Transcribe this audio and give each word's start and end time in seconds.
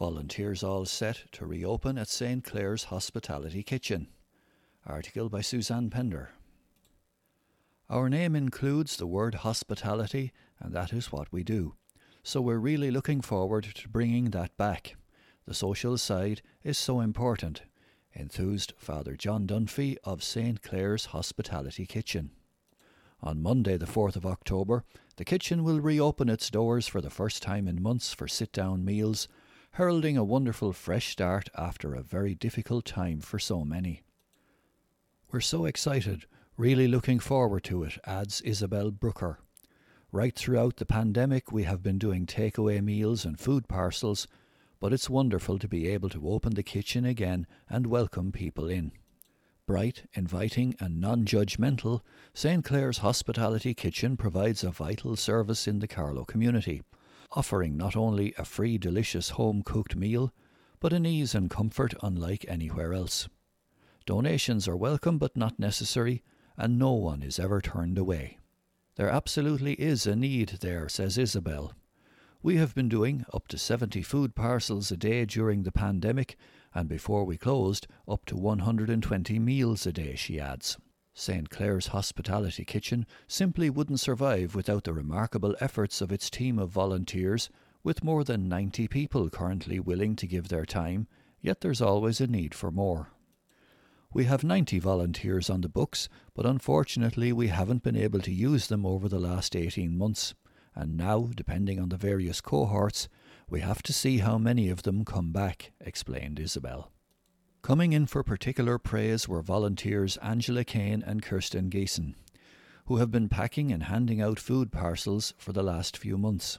Volunteers 0.00 0.62
all 0.62 0.86
set 0.86 1.24
to 1.30 1.44
reopen 1.44 1.98
at 1.98 2.08
St. 2.08 2.42
Clare's 2.42 2.84
Hospitality 2.84 3.62
Kitchen. 3.62 4.08
Article 4.86 5.28
by 5.28 5.42
Suzanne 5.42 5.90
Pender. 5.90 6.30
Our 7.90 8.08
name 8.08 8.34
includes 8.34 8.96
the 8.96 9.06
word 9.06 9.34
hospitality, 9.34 10.32
and 10.58 10.72
that 10.72 10.94
is 10.94 11.12
what 11.12 11.30
we 11.30 11.44
do. 11.44 11.74
So 12.22 12.40
we're 12.40 12.56
really 12.56 12.90
looking 12.90 13.20
forward 13.20 13.64
to 13.74 13.88
bringing 13.90 14.30
that 14.30 14.56
back. 14.56 14.96
The 15.46 15.52
social 15.52 15.98
side 15.98 16.40
is 16.64 16.78
so 16.78 17.00
important, 17.00 17.60
enthused 18.14 18.72
Father 18.78 19.16
John 19.16 19.46
Dunphy 19.46 19.98
of 20.02 20.24
St. 20.24 20.62
Clare's 20.62 21.06
Hospitality 21.06 21.84
Kitchen. 21.84 22.30
On 23.22 23.42
Monday, 23.42 23.76
the 23.76 23.84
4th 23.84 24.16
of 24.16 24.24
October, 24.24 24.82
the 25.16 25.26
kitchen 25.26 25.62
will 25.62 25.82
reopen 25.82 26.30
its 26.30 26.48
doors 26.48 26.88
for 26.88 27.02
the 27.02 27.10
first 27.10 27.42
time 27.42 27.68
in 27.68 27.82
months 27.82 28.14
for 28.14 28.26
sit 28.26 28.50
down 28.50 28.82
meals 28.82 29.28
heralding 29.74 30.16
a 30.16 30.24
wonderful 30.24 30.72
fresh 30.72 31.10
start 31.10 31.48
after 31.56 31.94
a 31.94 32.02
very 32.02 32.34
difficult 32.34 32.84
time 32.84 33.20
for 33.20 33.38
so 33.38 33.64
many. 33.64 34.02
We're 35.30 35.40
so 35.40 35.64
excited, 35.64 36.26
really 36.56 36.88
looking 36.88 37.20
forward 37.20 37.62
to 37.64 37.84
it, 37.84 37.96
adds 38.04 38.40
Isabel 38.40 38.90
Brooker. 38.90 39.38
Right 40.10 40.34
throughout 40.34 40.78
the 40.78 40.86
pandemic, 40.86 41.52
we 41.52 41.62
have 41.62 41.84
been 41.84 41.98
doing 41.98 42.26
takeaway 42.26 42.82
meals 42.82 43.24
and 43.24 43.38
food 43.38 43.68
parcels, 43.68 44.26
but 44.80 44.92
it's 44.92 45.08
wonderful 45.08 45.56
to 45.60 45.68
be 45.68 45.86
able 45.86 46.08
to 46.08 46.28
open 46.28 46.54
the 46.54 46.64
kitchen 46.64 47.04
again 47.04 47.46
and 47.68 47.86
welcome 47.86 48.32
people 48.32 48.68
in. 48.68 48.90
Bright, 49.66 50.08
inviting, 50.14 50.74
and 50.80 51.00
non 51.00 51.24
judgmental, 51.24 52.00
St. 52.34 52.64
Clare's 52.64 52.98
Hospitality 52.98 53.72
Kitchen 53.72 54.16
provides 54.16 54.64
a 54.64 54.70
vital 54.70 55.14
service 55.14 55.68
in 55.68 55.78
the 55.78 55.86
Carlow 55.86 56.24
community 56.24 56.82
offering 57.32 57.76
not 57.76 57.96
only 57.96 58.34
a 58.36 58.44
free, 58.44 58.78
delicious 58.78 59.30
home 59.30 59.62
cooked 59.62 59.96
meal, 59.96 60.32
but 60.80 60.92
an 60.92 61.06
ease 61.06 61.34
and 61.34 61.50
comfort 61.50 61.94
unlike 62.02 62.44
anywhere 62.48 62.92
else. 62.92 63.28
Donations 64.06 64.66
are 64.66 64.76
welcome 64.76 65.18
but 65.18 65.36
not 65.36 65.58
necessary, 65.58 66.22
and 66.56 66.78
no 66.78 66.92
one 66.92 67.22
is 67.22 67.38
ever 67.38 67.60
turned 67.60 67.98
away. 67.98 68.38
There 68.96 69.10
absolutely 69.10 69.74
is 69.74 70.06
a 70.06 70.16
need 70.16 70.58
there, 70.60 70.88
says 70.88 71.16
Isabel. 71.16 71.72
We 72.42 72.56
have 72.56 72.74
been 72.74 72.88
doing 72.88 73.24
up 73.32 73.48
to 73.48 73.58
70 73.58 74.02
food 74.02 74.34
parcels 74.34 74.90
a 74.90 74.96
day 74.96 75.24
during 75.26 75.62
the 75.62 75.72
pandemic, 75.72 76.36
and 76.74 76.88
before 76.88 77.24
we 77.24 77.36
closed, 77.36 77.86
up 78.08 78.24
to 78.26 78.36
120 78.36 79.38
meals 79.38 79.86
a 79.86 79.92
day, 79.92 80.14
she 80.16 80.40
adds. 80.40 80.78
St. 81.14 81.50
Clare's 81.50 81.88
Hospitality 81.88 82.64
Kitchen 82.64 83.06
simply 83.26 83.68
wouldn't 83.68 84.00
survive 84.00 84.54
without 84.54 84.84
the 84.84 84.92
remarkable 84.92 85.56
efforts 85.60 86.00
of 86.00 86.12
its 86.12 86.30
team 86.30 86.58
of 86.58 86.70
volunteers, 86.70 87.50
with 87.82 88.04
more 88.04 88.24
than 88.24 88.48
90 88.48 88.88
people 88.88 89.28
currently 89.30 89.80
willing 89.80 90.16
to 90.16 90.26
give 90.26 90.48
their 90.48 90.64
time, 90.64 91.06
yet 91.40 91.60
there's 91.60 91.80
always 91.80 92.20
a 92.20 92.26
need 92.26 92.54
for 92.54 92.70
more. 92.70 93.08
We 94.12 94.24
have 94.24 94.42
90 94.42 94.78
volunteers 94.80 95.48
on 95.48 95.60
the 95.60 95.68
books, 95.68 96.08
but 96.34 96.46
unfortunately 96.46 97.32
we 97.32 97.48
haven't 97.48 97.82
been 97.82 97.96
able 97.96 98.20
to 98.20 98.32
use 98.32 98.66
them 98.66 98.84
over 98.84 99.08
the 99.08 99.20
last 99.20 99.54
18 99.54 99.96
months, 99.96 100.34
and 100.74 100.96
now, 100.96 101.30
depending 101.34 101.80
on 101.80 101.88
the 101.88 101.96
various 101.96 102.40
cohorts, 102.40 103.08
we 103.48 103.60
have 103.60 103.82
to 103.82 103.92
see 103.92 104.18
how 104.18 104.38
many 104.38 104.68
of 104.68 104.82
them 104.82 105.04
come 105.04 105.32
back, 105.32 105.72
explained 105.80 106.38
Isabel. 106.38 106.90
Coming 107.62 107.92
in 107.92 108.06
for 108.06 108.24
particular 108.24 108.78
praise 108.78 109.28
were 109.28 109.42
volunteers 109.42 110.16
Angela 110.22 110.64
Kane 110.64 111.04
and 111.06 111.22
Kirsten 111.22 111.68
Geeson, 111.68 112.14
who 112.86 112.96
have 112.96 113.10
been 113.10 113.28
packing 113.28 113.70
and 113.70 113.82
handing 113.84 114.20
out 114.20 114.40
food 114.40 114.72
parcels 114.72 115.34
for 115.36 115.52
the 115.52 115.62
last 115.62 115.96
few 115.98 116.16
months. 116.16 116.58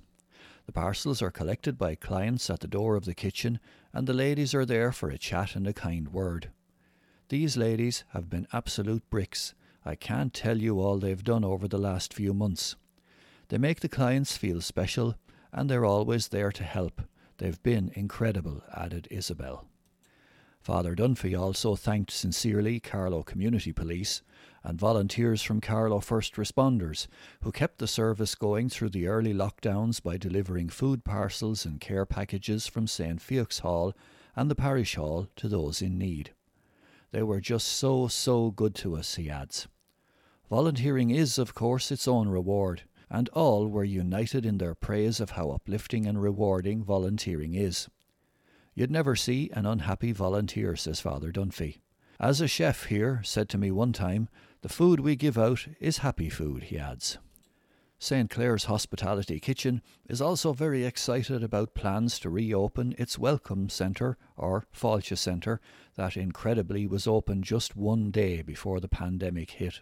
The 0.67 0.71
parcels 0.71 1.19
are 1.21 1.31
collected 1.31 1.77
by 1.77 1.95
clients 1.95 2.51
at 2.51 2.59
the 2.59 2.67
door 2.67 2.95
of 2.95 3.05
the 3.05 3.15
kitchen, 3.15 3.59
and 3.91 4.05
the 4.05 4.13
ladies 4.13 4.53
are 4.53 4.65
there 4.65 4.91
for 4.91 5.09
a 5.09 5.17
chat 5.17 5.55
and 5.55 5.65
a 5.65 5.73
kind 5.73 6.13
word. 6.13 6.51
These 7.29 7.57
ladies 7.57 8.03
have 8.09 8.29
been 8.29 8.47
absolute 8.53 9.09
bricks. 9.09 9.55
I 9.83 9.95
can't 9.95 10.35
tell 10.35 10.59
you 10.59 10.79
all 10.79 10.99
they've 10.99 11.23
done 11.23 11.43
over 11.43 11.67
the 11.67 11.79
last 11.79 12.13
few 12.13 12.31
months. 12.33 12.75
They 13.49 13.57
make 13.57 13.79
the 13.79 13.89
clients 13.89 14.37
feel 14.37 14.61
special, 14.61 15.15
and 15.51 15.67
they're 15.67 15.83
always 15.83 16.27
there 16.27 16.51
to 16.51 16.63
help. 16.63 17.01
They've 17.39 17.61
been 17.63 17.91
incredible, 17.95 18.61
added 18.71 19.07
Isabel. 19.09 19.65
Father 20.61 20.95
Dunphy 20.95 21.35
also 21.37 21.75
thanked 21.75 22.11
sincerely 22.11 22.79
Carlow 22.79 23.23
Community 23.23 23.73
Police 23.73 24.21
and 24.63 24.77
volunteers 24.77 25.41
from 25.41 25.59
Carlow 25.59 25.99
First 25.99 26.35
Responders 26.35 27.07
who 27.41 27.51
kept 27.51 27.79
the 27.79 27.87
service 27.87 28.35
going 28.35 28.69
through 28.69 28.89
the 28.89 29.07
early 29.07 29.33
lockdowns 29.33 30.03
by 30.03 30.17
delivering 30.17 30.69
food 30.69 31.03
parcels 31.03 31.65
and 31.65 31.81
care 31.81 32.05
packages 32.05 32.67
from 32.67 32.85
St. 32.85 33.19
Fuchs 33.19 33.59
Hall 33.59 33.95
and 34.35 34.51
the 34.51 34.55
parish 34.55 34.95
hall 34.95 35.27
to 35.37 35.49
those 35.49 35.81
in 35.81 35.97
need. 35.97 36.31
They 37.09 37.23
were 37.23 37.41
just 37.41 37.67
so, 37.67 38.07
so 38.07 38.51
good 38.51 38.75
to 38.75 38.95
us, 38.95 39.15
he 39.15 39.31
adds. 39.31 39.67
Volunteering 40.47 41.09
is, 41.09 41.39
of 41.39 41.55
course, 41.55 41.91
its 41.91 42.07
own 42.07 42.29
reward, 42.29 42.83
and 43.09 43.29
all 43.29 43.67
were 43.67 43.83
united 43.83 44.45
in 44.45 44.59
their 44.59 44.75
praise 44.75 45.19
of 45.19 45.31
how 45.31 45.49
uplifting 45.49 46.05
and 46.05 46.21
rewarding 46.21 46.83
volunteering 46.83 47.55
is. 47.55 47.89
You'd 48.73 48.91
never 48.91 49.15
see 49.15 49.49
an 49.53 49.65
unhappy 49.65 50.11
volunteer, 50.11 50.75
says 50.75 51.01
Father 51.01 51.31
Dunphy. 51.31 51.81
As 52.19 52.39
a 52.39 52.47
chef 52.47 52.85
here 52.85 53.21
said 53.23 53.49
to 53.49 53.57
me 53.57 53.71
one 53.71 53.93
time, 53.93 54.29
the 54.61 54.69
food 54.69 54.99
we 54.99 55.15
give 55.15 55.37
out 55.37 55.67
is 55.79 55.99
happy 55.99 56.29
food, 56.29 56.63
he 56.63 56.77
adds. 56.77 57.17
St. 57.99 58.29
Clare's 58.29 58.65
Hospitality 58.65 59.39
Kitchen 59.39 59.81
is 60.09 60.21
also 60.21 60.53
very 60.53 60.85
excited 60.85 61.43
about 61.43 61.75
plans 61.75 62.17
to 62.19 62.29
reopen 62.29 62.95
its 62.97 63.19
Welcome 63.19 63.69
Centre, 63.69 64.17
or 64.37 64.65
Fáilte 64.75 65.17
Centre, 65.17 65.59
that 65.95 66.17
incredibly 66.17 66.87
was 66.87 67.05
open 67.05 67.43
just 67.43 67.75
one 67.75 68.09
day 68.09 68.41
before 68.41 68.79
the 68.79 68.87
pandemic 68.87 69.51
hit. 69.51 69.81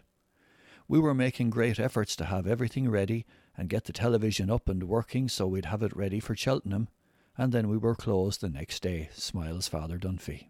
We 0.88 0.98
were 0.98 1.14
making 1.14 1.50
great 1.50 1.78
efforts 1.78 2.16
to 2.16 2.24
have 2.26 2.46
everything 2.46 2.90
ready 2.90 3.24
and 3.56 3.68
get 3.68 3.84
the 3.84 3.92
television 3.92 4.50
up 4.50 4.68
and 4.68 4.82
working 4.82 5.28
so 5.28 5.46
we'd 5.46 5.66
have 5.66 5.82
it 5.82 5.96
ready 5.96 6.20
for 6.20 6.34
Cheltenham, 6.34 6.88
and 7.36 7.52
then 7.52 7.68
we 7.68 7.76
were 7.76 7.94
closed 7.94 8.40
the 8.40 8.48
next 8.48 8.82
day, 8.82 9.08
smiles 9.12 9.68
Father 9.68 9.98
Dunphy. 9.98 10.48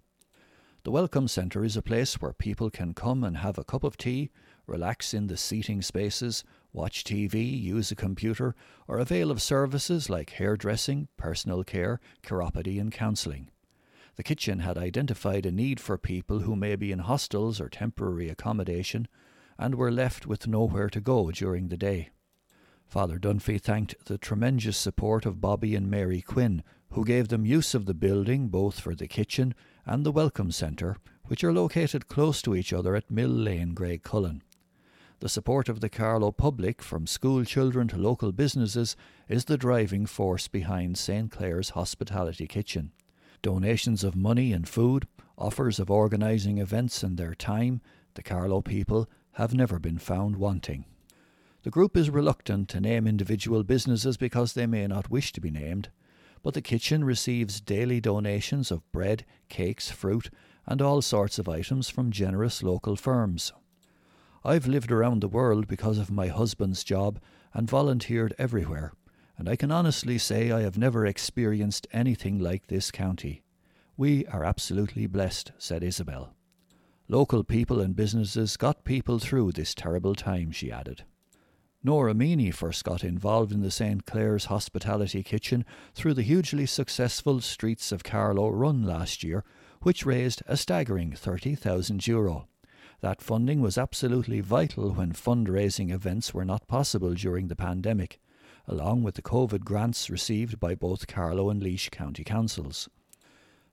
The 0.82 0.90
Welcome 0.90 1.28
Centre 1.28 1.62
is 1.62 1.76
a 1.76 1.82
place 1.82 2.14
where 2.20 2.32
people 2.32 2.70
can 2.70 2.94
come 2.94 3.22
and 3.22 3.36
have 3.36 3.58
a 3.58 3.64
cup 3.64 3.84
of 3.84 3.98
tea, 3.98 4.30
relax 4.66 5.12
in 5.12 5.26
the 5.26 5.36
seating 5.36 5.82
spaces, 5.82 6.42
watch 6.72 7.04
TV, 7.04 7.60
use 7.60 7.90
a 7.90 7.96
computer, 7.96 8.54
or 8.88 8.98
avail 8.98 9.30
of 9.30 9.42
services 9.42 10.08
like 10.08 10.30
hairdressing, 10.30 11.08
personal 11.18 11.64
care, 11.64 12.00
chiropody, 12.22 12.80
and 12.80 12.92
counselling. 12.92 13.50
The 14.16 14.22
kitchen 14.22 14.60
had 14.60 14.78
identified 14.78 15.44
a 15.44 15.52
need 15.52 15.80
for 15.80 15.98
people 15.98 16.40
who 16.40 16.56
may 16.56 16.76
be 16.76 16.92
in 16.92 17.00
hostels 17.00 17.60
or 17.60 17.68
temporary 17.68 18.28
accommodation 18.28 19.06
and 19.58 19.74
were 19.74 19.92
left 19.92 20.26
with 20.26 20.46
nowhere 20.46 20.88
to 20.88 21.00
go 21.00 21.30
during 21.30 21.68
the 21.68 21.76
day. 21.76 22.08
Father 22.90 23.20
Dunphy 23.20 23.60
thanked 23.60 24.06
the 24.06 24.18
tremendous 24.18 24.76
support 24.76 25.24
of 25.24 25.40
Bobby 25.40 25.76
and 25.76 25.88
Mary 25.88 26.20
Quinn, 26.20 26.64
who 26.90 27.04
gave 27.04 27.28
them 27.28 27.46
use 27.46 27.72
of 27.72 27.86
the 27.86 27.94
building 27.94 28.48
both 28.48 28.80
for 28.80 28.96
the 28.96 29.06
kitchen 29.06 29.54
and 29.86 30.04
the 30.04 30.10
Welcome 30.10 30.50
Centre, 30.50 30.96
which 31.26 31.44
are 31.44 31.52
located 31.52 32.08
close 32.08 32.42
to 32.42 32.56
each 32.56 32.72
other 32.72 32.96
at 32.96 33.08
Mill 33.08 33.30
Lane, 33.30 33.76
Graiguecullen. 33.76 34.42
The 35.20 35.28
support 35.28 35.68
of 35.68 35.78
the 35.78 35.88
Carlow 35.88 36.32
public, 36.32 36.82
from 36.82 37.06
school 37.06 37.44
children 37.44 37.86
to 37.86 37.96
local 37.96 38.32
businesses, 38.32 38.96
is 39.28 39.44
the 39.44 39.56
driving 39.56 40.04
force 40.04 40.48
behind 40.48 40.98
St. 40.98 41.30
Clare's 41.30 41.70
Hospitality 41.70 42.48
Kitchen. 42.48 42.90
Donations 43.40 44.02
of 44.02 44.16
money 44.16 44.52
and 44.52 44.68
food, 44.68 45.06
offers 45.38 45.78
of 45.78 45.92
organising 45.92 46.58
events 46.58 47.04
and 47.04 47.16
their 47.16 47.36
time, 47.36 47.82
the 48.14 48.22
Carlow 48.24 48.60
people 48.60 49.08
have 49.34 49.54
never 49.54 49.78
been 49.78 49.98
found 49.98 50.34
wanting. 50.34 50.86
The 51.62 51.70
group 51.70 51.94
is 51.94 52.08
reluctant 52.08 52.70
to 52.70 52.80
name 52.80 53.06
individual 53.06 53.62
businesses 53.64 54.16
because 54.16 54.54
they 54.54 54.66
may 54.66 54.86
not 54.86 55.10
wish 55.10 55.30
to 55.32 55.42
be 55.42 55.50
named, 55.50 55.90
but 56.42 56.54
the 56.54 56.62
kitchen 56.62 57.04
receives 57.04 57.60
daily 57.60 58.00
donations 58.00 58.70
of 58.70 58.90
bread, 58.92 59.26
cakes, 59.50 59.90
fruit, 59.90 60.30
and 60.66 60.80
all 60.80 61.02
sorts 61.02 61.38
of 61.38 61.50
items 61.50 61.90
from 61.90 62.10
generous 62.10 62.62
local 62.62 62.96
firms. 62.96 63.52
I've 64.42 64.66
lived 64.66 64.90
around 64.90 65.20
the 65.20 65.28
world 65.28 65.68
because 65.68 65.98
of 65.98 66.10
my 66.10 66.28
husband's 66.28 66.82
job 66.82 67.20
and 67.52 67.68
volunteered 67.68 68.34
everywhere, 68.38 68.94
and 69.36 69.46
I 69.46 69.56
can 69.56 69.70
honestly 69.70 70.16
say 70.16 70.50
I 70.50 70.62
have 70.62 70.78
never 70.78 71.04
experienced 71.04 71.86
anything 71.92 72.38
like 72.38 72.68
this 72.68 72.90
county. 72.90 73.42
We 73.98 74.24
are 74.28 74.44
absolutely 74.44 75.06
blessed, 75.06 75.52
said 75.58 75.82
Isabel. 75.82 76.34
Local 77.06 77.44
people 77.44 77.80
and 77.80 77.94
businesses 77.94 78.56
got 78.56 78.84
people 78.84 79.18
through 79.18 79.52
this 79.52 79.74
terrible 79.74 80.14
time, 80.14 80.52
she 80.52 80.72
added. 80.72 81.04
Nora 81.82 82.12
Meany 82.12 82.50
first 82.50 82.84
got 82.84 83.02
involved 83.02 83.52
in 83.52 83.62
the 83.62 83.70
St. 83.70 84.04
Clare's 84.04 84.46
Hospitality 84.46 85.22
Kitchen 85.22 85.64
through 85.94 86.12
the 86.12 86.20
hugely 86.20 86.66
successful 86.66 87.40
Streets 87.40 87.90
of 87.90 88.04
Carlow 88.04 88.50
run 88.50 88.82
last 88.82 89.24
year, 89.24 89.44
which 89.80 90.04
raised 90.04 90.42
a 90.46 90.58
staggering 90.58 91.12
30,000 91.12 92.06
euro. 92.06 92.48
That 93.00 93.22
funding 93.22 93.62
was 93.62 93.78
absolutely 93.78 94.40
vital 94.40 94.92
when 94.92 95.14
fundraising 95.14 95.90
events 95.90 96.34
were 96.34 96.44
not 96.44 96.68
possible 96.68 97.14
during 97.14 97.48
the 97.48 97.56
pandemic, 97.56 98.20
along 98.68 99.02
with 99.02 99.14
the 99.14 99.22
COVID 99.22 99.60
grants 99.64 100.10
received 100.10 100.60
by 100.60 100.74
both 100.74 101.06
Carlow 101.06 101.48
and 101.48 101.62
Laois 101.62 101.88
County 101.90 102.24
Councils. 102.24 102.90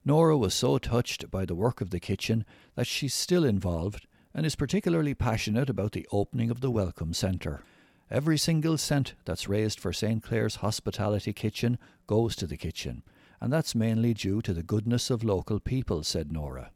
Nora 0.02 0.38
was 0.38 0.54
so 0.54 0.78
touched 0.78 1.30
by 1.30 1.44
the 1.44 1.54
work 1.54 1.82
of 1.82 1.90
the 1.90 2.00
kitchen 2.00 2.46
that 2.74 2.86
she's 2.86 3.12
still 3.12 3.44
involved 3.44 4.06
and 4.32 4.46
is 4.46 4.56
particularly 4.56 5.12
passionate 5.12 5.68
about 5.68 5.92
the 5.92 6.08
opening 6.10 6.50
of 6.50 6.62
the 6.62 6.70
Welcome 6.70 7.12
Centre. 7.12 7.62
Every 8.10 8.38
single 8.38 8.78
cent 8.78 9.14
that's 9.26 9.48
raised 9.48 9.78
for 9.78 9.92
St. 9.92 10.22
Clare's 10.22 10.56
Hospitality 10.56 11.34
Kitchen 11.34 11.78
goes 12.06 12.34
to 12.36 12.46
the 12.46 12.56
kitchen, 12.56 13.02
and 13.40 13.52
that's 13.52 13.74
mainly 13.74 14.14
due 14.14 14.40
to 14.42 14.54
the 14.54 14.62
goodness 14.62 15.10
of 15.10 15.22
local 15.22 15.60
people, 15.60 16.02
said 16.02 16.32
Nora. 16.32 16.70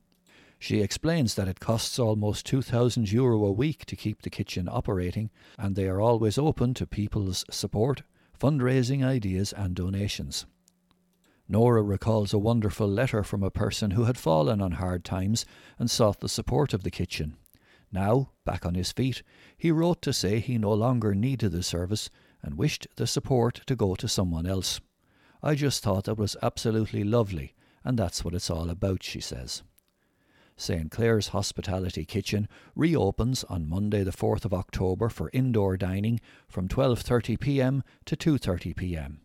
She 0.58 0.82
explains 0.82 1.34
that 1.34 1.48
it 1.48 1.58
costs 1.58 1.98
almost 1.98 2.46
2,000 2.46 3.10
euro 3.10 3.44
a 3.44 3.50
week 3.50 3.86
to 3.86 3.96
keep 3.96 4.22
the 4.22 4.30
kitchen 4.30 4.68
operating, 4.70 5.30
and 5.58 5.74
they 5.74 5.88
are 5.88 6.00
always 6.00 6.36
open 6.36 6.74
to 6.74 6.86
people's 6.86 7.44
support, 7.50 8.02
fundraising 8.38 9.02
ideas, 9.02 9.52
and 9.52 9.74
donations. 9.74 10.46
Nora 11.48 11.82
recalls 11.82 12.32
a 12.32 12.38
wonderful 12.38 12.86
letter 12.86 13.24
from 13.24 13.42
a 13.42 13.50
person 13.50 13.92
who 13.92 14.04
had 14.04 14.16
fallen 14.16 14.60
on 14.60 14.72
hard 14.72 15.04
times 15.04 15.44
and 15.78 15.90
sought 15.90 16.20
the 16.20 16.28
support 16.28 16.72
of 16.72 16.82
the 16.82 16.90
kitchen. 16.90 17.36
Now, 17.92 18.30
back 18.46 18.64
on 18.64 18.74
his 18.74 18.90
feet, 18.90 19.22
he 19.56 19.70
wrote 19.70 20.00
to 20.02 20.14
say 20.14 20.40
he 20.40 20.56
no 20.56 20.72
longer 20.72 21.14
needed 21.14 21.52
the 21.52 21.62
service 21.62 22.08
and 22.42 22.56
wished 22.56 22.86
the 22.96 23.06
support 23.06 23.60
to 23.66 23.76
go 23.76 23.94
to 23.94 24.08
someone 24.08 24.46
else. 24.46 24.80
I 25.42 25.54
just 25.54 25.82
thought 25.82 26.04
that 26.04 26.16
was 26.16 26.36
absolutely 26.42 27.04
lovely, 27.04 27.54
and 27.84 27.98
that's 27.98 28.24
what 28.24 28.34
it's 28.34 28.48
all 28.50 28.70
about, 28.70 29.02
she 29.02 29.20
says. 29.20 29.62
St 30.56 30.90
Clare's 30.90 31.28
Hospitality 31.28 32.04
Kitchen 32.04 32.48
reopens 32.74 33.44
on 33.44 33.68
Monday 33.68 34.04
the 34.04 34.10
4th 34.10 34.44
of 34.44 34.54
October 34.54 35.08
for 35.08 35.30
indoor 35.32 35.76
dining 35.76 36.20
from 36.46 36.68
12:30 36.68 37.40
p.m. 37.40 37.82
to 38.04 38.16
2:30 38.16 38.76
p.m. 38.76 39.20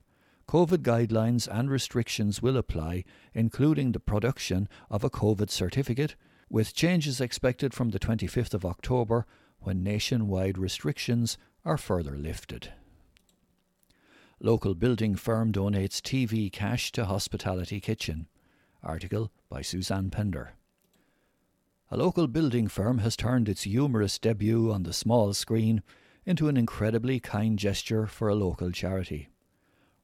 COVID 0.47 0.77
guidelines 0.77 1.47
and 1.47 1.69
restrictions 1.69 2.41
will 2.41 2.57
apply, 2.57 3.03
including 3.33 3.91
the 3.91 3.99
production 3.99 4.67
of 4.89 5.03
a 5.03 5.09
COVID 5.09 5.49
certificate, 5.49 6.15
with 6.49 6.73
changes 6.73 7.19
expected 7.19 7.73
from 7.73 7.89
the 7.89 7.99
25th 7.99 8.53
of 8.53 8.65
October 8.65 9.25
when 9.59 9.83
nationwide 9.83 10.57
restrictions 10.57 11.37
are 11.65 11.77
further 11.77 12.17
lifted. 12.17 12.71
Local 14.39 14.75
building 14.75 15.15
firm 15.15 15.51
donates 15.51 15.99
TV 15.99 16.51
cash 16.51 16.91
to 16.91 17.05
Hospitality 17.05 17.79
Kitchen. 17.79 18.27
Article 18.83 19.31
by 19.49 19.61
Suzanne 19.61 20.11
Pender. 20.11 20.51
A 21.89 21.97
local 21.97 22.27
building 22.27 22.67
firm 22.67 22.99
has 22.99 23.15
turned 23.15 23.49
its 23.49 23.63
humorous 23.63 24.19
debut 24.19 24.71
on 24.71 24.83
the 24.83 24.93
small 24.93 25.33
screen 25.33 25.81
into 26.25 26.49
an 26.49 26.57
incredibly 26.57 27.19
kind 27.19 27.57
gesture 27.57 28.05
for 28.05 28.29
a 28.29 28.35
local 28.35 28.71
charity. 28.71 29.29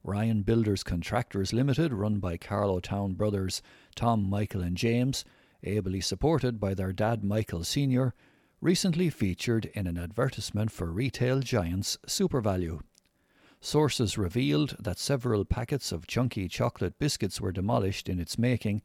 Ryan 0.02 0.42
Builders 0.42 0.82
Contractors 0.82 1.52
Limited, 1.52 1.92
run 1.92 2.18
by 2.18 2.36
Carlow 2.36 2.80
Town 2.80 3.12
brothers 3.12 3.62
Tom, 3.94 4.28
Michael, 4.28 4.62
and 4.62 4.76
James, 4.76 5.24
ably 5.64 6.00
supported 6.00 6.60
by 6.60 6.74
their 6.74 6.92
dad 6.92 7.24
Michael 7.24 7.64
Sr., 7.64 8.14
recently 8.60 9.10
featured 9.10 9.66
in 9.74 9.86
an 9.86 9.98
advertisement 9.98 10.70
for 10.70 10.90
retail 10.90 11.40
giants 11.40 11.98
SuperValu. 12.06 12.80
Sources 13.60 14.18
revealed 14.18 14.76
that 14.78 14.98
several 14.98 15.44
packets 15.44 15.90
of 15.90 16.06
chunky 16.06 16.48
chocolate 16.48 16.98
biscuits 16.98 17.40
were 17.40 17.52
demolished 17.52 18.08
in 18.08 18.20
its 18.20 18.38
making, 18.38 18.82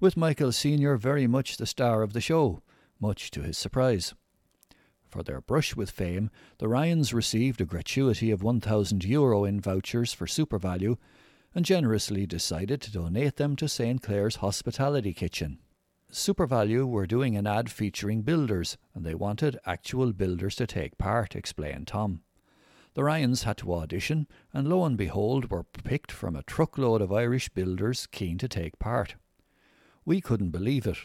with 0.00 0.16
Michael 0.16 0.52
Sr. 0.52 0.96
very 0.96 1.26
much 1.26 1.56
the 1.56 1.66
star 1.66 2.02
of 2.02 2.12
the 2.12 2.20
show, 2.20 2.62
much 2.98 3.30
to 3.30 3.42
his 3.42 3.58
surprise. 3.58 4.14
For 5.08 5.22
their 5.22 5.42
brush 5.42 5.76
with 5.76 5.90
fame, 5.90 6.30
the 6.58 6.68
Ryans 6.68 7.12
received 7.12 7.60
a 7.60 7.66
gratuity 7.66 8.30
of 8.30 8.42
1,000 8.42 9.04
euro 9.04 9.44
in 9.44 9.60
vouchers 9.60 10.14
for 10.14 10.26
SuperValu 10.26 10.96
and 11.54 11.66
generously 11.66 12.26
decided 12.26 12.80
to 12.80 12.92
donate 12.92 13.36
them 13.36 13.54
to 13.56 13.68
St. 13.68 14.00
Clare's 14.00 14.36
Hospitality 14.36 15.12
Kitchen. 15.12 15.58
SuperValu 16.12 16.86
were 16.86 17.06
doing 17.06 17.36
an 17.36 17.46
ad 17.46 17.70
featuring 17.70 18.20
builders, 18.20 18.76
and 18.94 19.02
they 19.02 19.14
wanted 19.14 19.58
actual 19.64 20.12
builders 20.12 20.54
to 20.56 20.66
take 20.66 20.98
part, 20.98 21.34
explained 21.34 21.86
Tom. 21.86 22.20
The 22.92 23.02
Ryans 23.02 23.44
had 23.44 23.56
to 23.58 23.72
audition, 23.72 24.26
and 24.52 24.68
lo 24.68 24.84
and 24.84 24.98
behold, 24.98 25.50
were 25.50 25.64
picked 25.64 26.12
from 26.12 26.36
a 26.36 26.42
truckload 26.42 27.00
of 27.00 27.10
Irish 27.10 27.48
builders 27.48 28.06
keen 28.06 28.36
to 28.38 28.48
take 28.48 28.78
part. 28.78 29.14
We 30.04 30.20
couldn't 30.20 30.50
believe 30.50 30.86
it. 30.86 30.98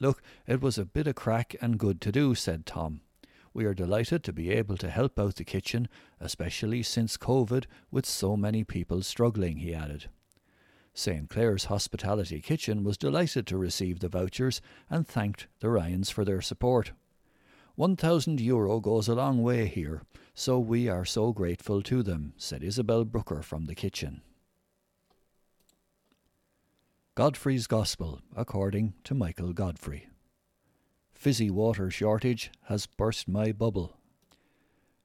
Look, 0.00 0.20
it 0.48 0.60
was 0.60 0.78
a 0.78 0.84
bit 0.84 1.06
of 1.06 1.14
crack 1.14 1.54
and 1.60 1.78
good 1.78 2.00
to 2.00 2.10
do, 2.10 2.34
said 2.34 2.66
Tom. 2.66 3.02
We 3.54 3.64
are 3.66 3.74
delighted 3.74 4.24
to 4.24 4.32
be 4.32 4.50
able 4.50 4.76
to 4.78 4.90
help 4.90 5.16
out 5.16 5.36
the 5.36 5.44
kitchen, 5.44 5.88
especially 6.18 6.82
since 6.82 7.16
COVID, 7.16 7.66
with 7.92 8.04
so 8.04 8.36
many 8.36 8.64
people 8.64 9.02
struggling, 9.02 9.58
he 9.58 9.72
added. 9.72 10.08
St. 11.00 11.30
Clare's 11.30 11.64
Hospitality 11.64 12.42
Kitchen 12.42 12.84
was 12.84 12.98
delighted 12.98 13.46
to 13.46 13.56
receive 13.56 14.00
the 14.00 14.10
vouchers 14.10 14.60
and 14.90 15.08
thanked 15.08 15.46
the 15.60 15.70
Ryans 15.70 16.10
for 16.10 16.26
their 16.26 16.42
support. 16.42 16.92
1,000 17.76 18.38
euro 18.38 18.80
goes 18.80 19.08
a 19.08 19.14
long 19.14 19.42
way 19.42 19.66
here, 19.66 20.02
so 20.34 20.58
we 20.58 20.90
are 20.90 21.06
so 21.06 21.32
grateful 21.32 21.80
to 21.84 22.02
them, 22.02 22.34
said 22.36 22.62
Isabel 22.62 23.06
Brooker 23.06 23.40
from 23.40 23.64
the 23.64 23.74
kitchen. 23.74 24.20
Godfrey's 27.14 27.66
Gospel, 27.66 28.20
according 28.36 28.92
to 29.04 29.14
Michael 29.14 29.54
Godfrey. 29.54 30.06
Fizzy 31.14 31.48
water 31.50 31.90
shortage 31.90 32.50
has 32.64 32.84
burst 32.84 33.26
my 33.26 33.52
bubble. 33.52 33.96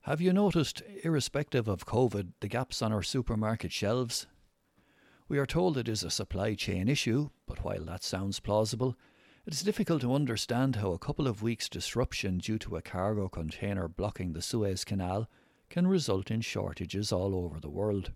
Have 0.02 0.20
you 0.20 0.34
noticed, 0.34 0.82
irrespective 1.02 1.68
of 1.68 1.86
COVID, 1.86 2.32
the 2.40 2.48
gaps 2.48 2.82
on 2.82 2.92
our 2.92 3.02
supermarket 3.02 3.72
shelves? 3.72 4.26
We 5.28 5.38
are 5.38 5.46
told 5.46 5.76
it 5.76 5.88
is 5.88 6.04
a 6.04 6.10
supply 6.10 6.54
chain 6.54 6.88
issue, 6.88 7.30
but 7.46 7.64
while 7.64 7.84
that 7.86 8.04
sounds 8.04 8.38
plausible, 8.38 8.96
it 9.44 9.54
is 9.54 9.62
difficult 9.62 10.00
to 10.02 10.14
understand 10.14 10.76
how 10.76 10.92
a 10.92 10.98
couple 10.98 11.26
of 11.26 11.42
weeks' 11.42 11.68
disruption 11.68 12.38
due 12.38 12.58
to 12.60 12.76
a 12.76 12.82
cargo 12.82 13.28
container 13.28 13.88
blocking 13.88 14.32
the 14.32 14.42
Suez 14.42 14.84
Canal 14.84 15.28
can 15.68 15.88
result 15.88 16.30
in 16.30 16.42
shortages 16.42 17.10
all 17.10 17.34
over 17.34 17.58
the 17.58 17.68
world. 17.68 18.12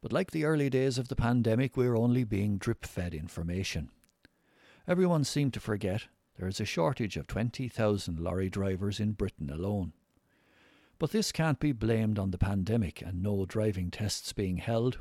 But 0.00 0.12
like 0.12 0.30
the 0.30 0.44
early 0.44 0.70
days 0.70 0.96
of 0.96 1.08
the 1.08 1.16
pandemic, 1.16 1.76
we're 1.76 1.96
only 1.96 2.24
being 2.24 2.56
drip 2.56 2.86
fed 2.86 3.12
information. 3.12 3.90
Everyone 4.88 5.24
seemed 5.24 5.52
to 5.54 5.60
forget 5.60 6.08
there 6.38 6.48
is 6.48 6.60
a 6.60 6.64
shortage 6.64 7.18
of 7.18 7.26
20,000 7.26 8.18
lorry 8.18 8.48
drivers 8.48 9.00
in 9.00 9.12
Britain 9.12 9.50
alone. 9.50 9.92
But 10.98 11.10
this 11.10 11.32
can't 11.32 11.60
be 11.60 11.72
blamed 11.72 12.18
on 12.18 12.30
the 12.30 12.38
pandemic 12.38 13.02
and 13.02 13.22
no 13.22 13.44
driving 13.44 13.90
tests 13.90 14.32
being 14.32 14.58
held. 14.58 15.00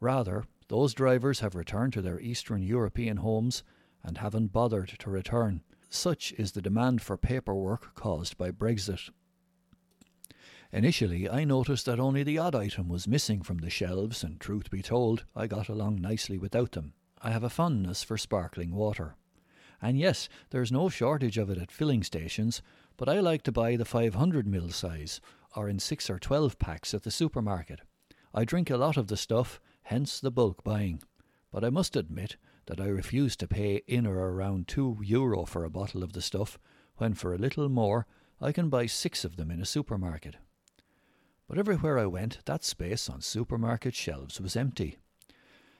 Rather, 0.00 0.44
those 0.68 0.94
drivers 0.94 1.40
have 1.40 1.54
returned 1.54 1.92
to 1.92 2.02
their 2.02 2.20
Eastern 2.20 2.62
European 2.62 3.18
homes 3.18 3.62
and 4.02 4.18
haven't 4.18 4.52
bothered 4.52 4.88
to 4.98 5.10
return. 5.10 5.62
Such 5.90 6.32
is 6.38 6.52
the 6.52 6.62
demand 6.62 7.02
for 7.02 7.16
paperwork 7.16 7.94
caused 7.94 8.38
by 8.38 8.50
Brexit. 8.50 9.10
Initially, 10.72 11.28
I 11.28 11.44
noticed 11.44 11.84
that 11.86 11.98
only 11.98 12.22
the 12.22 12.38
odd 12.38 12.54
item 12.54 12.88
was 12.88 13.08
missing 13.08 13.42
from 13.42 13.58
the 13.58 13.70
shelves, 13.70 14.22
and 14.22 14.38
truth 14.38 14.70
be 14.70 14.82
told, 14.82 15.24
I 15.34 15.48
got 15.48 15.68
along 15.68 16.00
nicely 16.00 16.38
without 16.38 16.72
them. 16.72 16.94
I 17.20 17.32
have 17.32 17.42
a 17.42 17.50
fondness 17.50 18.04
for 18.04 18.16
sparkling 18.16 18.72
water. 18.72 19.16
And 19.82 19.98
yes, 19.98 20.28
there's 20.50 20.70
no 20.70 20.88
shortage 20.88 21.38
of 21.38 21.50
it 21.50 21.58
at 21.58 21.72
filling 21.72 22.04
stations, 22.04 22.62
but 22.96 23.08
I 23.08 23.18
like 23.18 23.42
to 23.42 23.52
buy 23.52 23.76
the 23.76 23.84
500 23.84 24.46
ml 24.46 24.72
size, 24.72 25.20
or 25.56 25.68
in 25.68 25.80
6 25.80 26.08
or 26.08 26.18
12 26.20 26.58
packs 26.58 26.94
at 26.94 27.02
the 27.02 27.10
supermarket. 27.10 27.80
I 28.32 28.44
drink 28.44 28.70
a 28.70 28.76
lot 28.76 28.96
of 28.96 29.08
the 29.08 29.16
stuff, 29.16 29.60
hence 29.90 30.20
the 30.20 30.30
bulk 30.30 30.62
buying. 30.62 31.02
But 31.50 31.64
I 31.64 31.70
must 31.70 31.96
admit 31.96 32.36
that 32.66 32.80
I 32.80 32.86
refuse 32.86 33.34
to 33.34 33.48
pay 33.48 33.82
in 33.88 34.06
or 34.06 34.30
around 34.30 34.68
2 34.68 34.98
euro 35.02 35.44
for 35.44 35.64
a 35.64 35.70
bottle 35.70 36.04
of 36.04 36.12
the 36.12 36.22
stuff, 36.22 36.60
when 36.98 37.12
for 37.14 37.34
a 37.34 37.38
little 37.38 37.68
more 37.68 38.06
I 38.40 38.52
can 38.52 38.68
buy 38.68 38.86
six 38.86 39.24
of 39.24 39.34
them 39.34 39.50
in 39.50 39.60
a 39.60 39.66
supermarket. 39.66 40.36
But 41.48 41.58
everywhere 41.58 41.98
I 41.98 42.06
went, 42.06 42.38
that 42.44 42.62
space 42.62 43.10
on 43.10 43.20
supermarket 43.20 43.96
shelves 43.96 44.40
was 44.40 44.54
empty. 44.54 44.96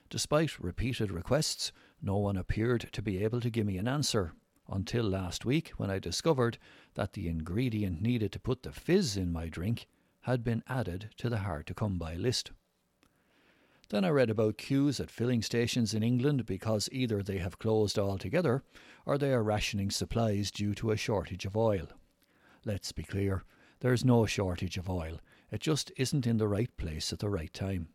Despite 0.09 0.59
repeated 0.59 1.09
requests, 1.09 1.71
no 2.01 2.17
one 2.17 2.35
appeared 2.35 2.89
to 2.91 3.01
be 3.01 3.23
able 3.23 3.39
to 3.39 3.49
give 3.49 3.65
me 3.65 3.77
an 3.77 3.87
answer 3.87 4.33
until 4.69 5.05
last 5.05 5.45
week 5.45 5.69
when 5.77 5.89
I 5.89 5.99
discovered 5.99 6.57
that 6.95 7.13
the 7.13 7.29
ingredient 7.29 8.01
needed 8.01 8.33
to 8.33 8.41
put 8.41 8.63
the 8.63 8.73
fizz 8.73 9.15
in 9.15 9.31
my 9.31 9.47
drink 9.47 9.87
had 10.23 10.43
been 10.43 10.63
added 10.67 11.11
to 11.15 11.29
the 11.29 11.37
hard 11.37 11.65
to 11.67 11.73
come 11.73 11.97
by 11.97 12.15
list. 12.15 12.51
Then 13.91 14.05
I 14.05 14.09
read 14.09 14.29
about 14.29 14.57
queues 14.57 15.01
at 15.01 15.11
filling 15.11 15.41
stations 15.41 15.93
in 15.93 16.01
England 16.01 16.45
because 16.45 16.87
either 16.93 17.21
they 17.21 17.39
have 17.39 17.59
closed 17.59 17.99
altogether 17.99 18.63
or 19.05 19.17
they 19.17 19.33
are 19.33 19.43
rationing 19.43 19.91
supplies 19.91 20.49
due 20.49 20.73
to 20.75 20.91
a 20.91 20.95
shortage 20.95 21.45
of 21.45 21.57
oil. 21.57 21.89
Let's 22.63 22.93
be 22.93 23.03
clear, 23.03 23.43
there's 23.81 24.05
no 24.05 24.25
shortage 24.25 24.77
of 24.77 24.89
oil. 24.89 25.19
It 25.51 25.59
just 25.59 25.91
isn't 25.97 26.25
in 26.25 26.37
the 26.37 26.47
right 26.47 26.69
place 26.77 27.11
at 27.11 27.19
the 27.19 27.27
right 27.27 27.53
time. 27.53 27.89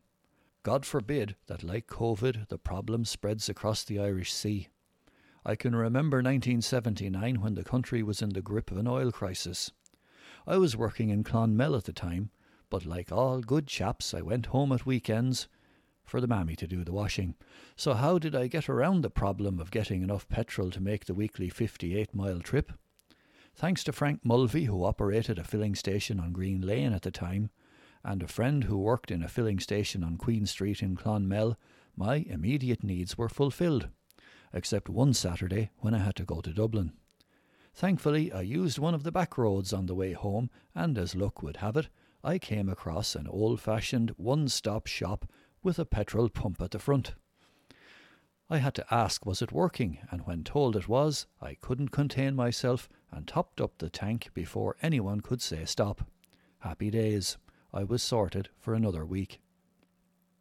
God 0.64 0.84
forbid 0.84 1.34
that, 1.46 1.62
like 1.62 1.86
COVID, 1.86 2.48
the 2.48 2.58
problem 2.58 3.06
spreads 3.06 3.48
across 3.48 3.82
the 3.82 3.98
Irish 3.98 4.34
Sea. 4.34 4.68
I 5.46 5.56
can 5.56 5.74
remember 5.74 6.18
1979 6.18 7.40
when 7.40 7.54
the 7.54 7.64
country 7.64 8.02
was 8.02 8.20
in 8.20 8.34
the 8.34 8.42
grip 8.42 8.70
of 8.70 8.76
an 8.76 8.86
oil 8.86 9.10
crisis. 9.10 9.72
I 10.46 10.58
was 10.58 10.76
working 10.76 11.08
in 11.08 11.24
Clonmel 11.24 11.74
at 11.74 11.84
the 11.84 11.94
time, 11.94 12.28
but 12.68 12.84
like 12.84 13.10
all 13.10 13.40
good 13.40 13.66
chaps, 13.66 14.12
I 14.12 14.20
went 14.20 14.46
home 14.46 14.72
at 14.72 14.84
weekends, 14.84 15.48
for 16.06 16.20
the 16.20 16.26
mammy 16.26 16.56
to 16.56 16.66
do 16.66 16.84
the 16.84 16.92
washing. 16.92 17.34
So, 17.76 17.94
how 17.94 18.18
did 18.18 18.34
I 18.34 18.46
get 18.46 18.68
around 18.68 19.02
the 19.02 19.10
problem 19.10 19.60
of 19.60 19.70
getting 19.70 20.02
enough 20.02 20.28
petrol 20.28 20.70
to 20.70 20.80
make 20.80 21.04
the 21.04 21.14
weekly 21.14 21.48
58 21.50 22.14
mile 22.14 22.40
trip? 22.40 22.72
Thanks 23.54 23.82
to 23.84 23.92
Frank 23.92 24.20
Mulvey, 24.24 24.64
who 24.64 24.84
operated 24.84 25.38
a 25.38 25.44
filling 25.44 25.74
station 25.74 26.20
on 26.20 26.32
Green 26.32 26.60
Lane 26.60 26.92
at 26.92 27.02
the 27.02 27.10
time, 27.10 27.50
and 28.04 28.22
a 28.22 28.28
friend 28.28 28.64
who 28.64 28.78
worked 28.78 29.10
in 29.10 29.22
a 29.22 29.28
filling 29.28 29.58
station 29.58 30.04
on 30.04 30.16
Queen 30.16 30.46
Street 30.46 30.82
in 30.82 30.94
Clonmel, 30.94 31.56
my 31.96 32.16
immediate 32.28 32.84
needs 32.84 33.18
were 33.18 33.28
fulfilled, 33.28 33.88
except 34.52 34.88
one 34.88 35.12
Saturday 35.12 35.70
when 35.78 35.94
I 35.94 35.98
had 35.98 36.16
to 36.16 36.24
go 36.24 36.40
to 36.40 36.52
Dublin. 36.52 36.92
Thankfully, 37.74 38.32
I 38.32 38.42
used 38.42 38.78
one 38.78 38.94
of 38.94 39.02
the 39.02 39.12
back 39.12 39.36
roads 39.36 39.72
on 39.72 39.86
the 39.86 39.94
way 39.94 40.12
home, 40.12 40.50
and 40.74 40.96
as 40.96 41.14
luck 41.14 41.42
would 41.42 41.56
have 41.58 41.76
it, 41.76 41.88
I 42.22 42.38
came 42.38 42.68
across 42.68 43.14
an 43.14 43.26
old 43.26 43.60
fashioned 43.60 44.12
one 44.16 44.48
stop 44.48 44.86
shop 44.86 45.30
with 45.66 45.80
a 45.80 45.84
petrol 45.84 46.28
pump 46.28 46.62
at 46.62 46.70
the 46.70 46.78
front. 46.78 47.16
I 48.48 48.58
had 48.58 48.76
to 48.76 48.94
ask 48.94 49.26
was 49.26 49.42
it 49.42 49.50
working, 49.50 49.98
and 50.12 50.24
when 50.24 50.44
told 50.44 50.76
it 50.76 50.86
was, 50.86 51.26
I 51.42 51.54
couldn't 51.54 51.88
contain 51.88 52.36
myself 52.36 52.88
and 53.10 53.26
topped 53.26 53.60
up 53.60 53.78
the 53.78 53.90
tank 53.90 54.30
before 54.32 54.76
anyone 54.80 55.22
could 55.22 55.42
say 55.42 55.64
stop. 55.64 56.06
Happy 56.60 56.88
days. 56.88 57.36
I 57.74 57.82
was 57.82 58.00
sorted 58.00 58.48
for 58.60 58.74
another 58.74 59.04
week. 59.04 59.40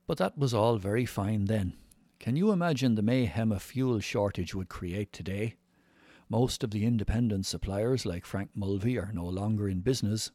But 0.06 0.20
that 0.20 0.38
was 0.38 0.54
all 0.54 0.78
very 0.78 1.08
fine 1.08 1.46
then. 1.46 1.74
Can 2.20 2.36
you 2.36 2.52
imagine 2.52 2.94
the 2.94 3.02
mayhem 3.02 3.52
a 3.52 3.60
fuel 3.60 4.00
shortage 4.02 4.54
would 4.54 4.70
create 4.70 5.12
today? 5.12 5.56
Most 6.30 6.64
of 6.64 6.70
the 6.70 6.86
independent 6.86 7.48
suppliers 7.48 8.06
like 8.06 8.28
Frank 8.28 8.52
Mulvey 8.54 9.00
are 9.00 9.12
no 9.12 9.26
longer 9.26 9.68
in 9.68 9.82
business, 9.82 10.30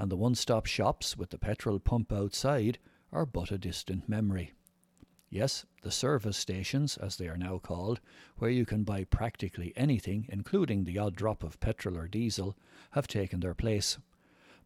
and 0.00 0.10
the 0.10 0.16
one 0.16 0.34
stop 0.34 0.66
shops 0.66 1.16
with 1.16 1.30
the 1.30 1.38
petrol 1.38 1.78
pump 1.78 2.12
outside 2.12 2.80
are 3.12 3.26
but 3.26 3.50
a 3.50 3.58
distant 3.58 4.08
memory. 4.08 4.52
Yes, 5.30 5.64
the 5.82 5.90
service 5.90 6.36
stations, 6.36 6.96
as 6.98 7.16
they 7.16 7.26
are 7.26 7.38
now 7.38 7.58
called, 7.58 8.00
where 8.36 8.50
you 8.50 8.66
can 8.66 8.84
buy 8.84 9.04
practically 9.04 9.72
anything, 9.76 10.26
including 10.28 10.84
the 10.84 10.98
odd 10.98 11.16
drop 11.16 11.42
of 11.42 11.58
petrol 11.60 11.96
or 11.96 12.06
diesel, 12.06 12.56
have 12.90 13.06
taken 13.06 13.40
their 13.40 13.54
place. 13.54 13.96